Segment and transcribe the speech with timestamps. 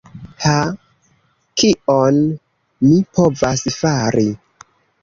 [0.45, 0.53] Ha...
[1.63, 2.19] kion
[2.87, 4.29] mi povas fari.